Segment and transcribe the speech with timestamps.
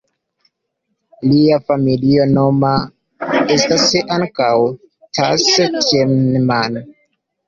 [1.25, 2.71] Lia familia nomo
[3.55, 3.83] estis
[4.15, 4.49] ankaŭ
[5.19, 6.81] "Thass-Thienemann".